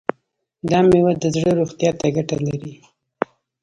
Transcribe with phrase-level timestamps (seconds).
[0.69, 2.73] دا میوه د زړه روغتیا ته ګټه لري.